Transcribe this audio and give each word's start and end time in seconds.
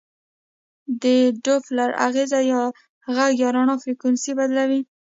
د 1.01 1.03
ډوپلر 1.43 1.89
اغېز 2.07 2.29
د 2.35 2.39
غږ 3.15 3.31
یا 3.41 3.49
رڼا 3.55 3.75
فریکونسي 3.83 4.31
بدلوي. 4.39 4.81